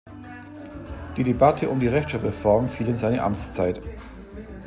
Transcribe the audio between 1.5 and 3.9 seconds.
um die Rechtschreibreform fiel in seine Amtszeit.